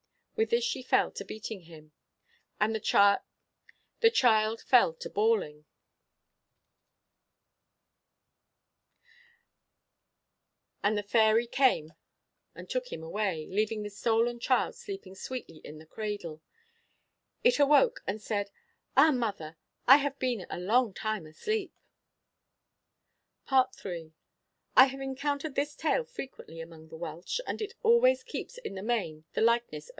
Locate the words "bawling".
5.11-5.65